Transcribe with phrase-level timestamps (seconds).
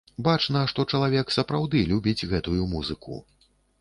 [0.27, 3.19] Бачна, што чалавек сапраўды любіць гэтую музыку.